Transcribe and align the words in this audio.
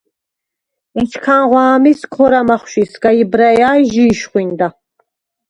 ეჩქანღვ’ 1.01 1.55
ა̄მის 1.69 2.01
ქორა̈ 2.13 2.45
მახვში 2.47 2.83
სგა 2.91 3.11
იბრაჲა 3.21 3.69
ი 3.81 3.83
ჟი 3.91 4.03
იშხვინდა. 4.13 4.67